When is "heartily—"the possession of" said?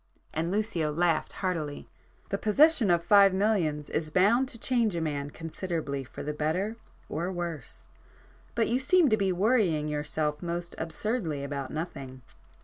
1.33-3.03